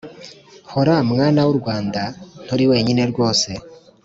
hora 0.71 0.95
mwana 1.11 1.39
w’u 1.47 1.55
rwanda 1.59 2.01
nturi 2.43 2.65
wenyine 2.71 3.01
rwose 3.11 3.49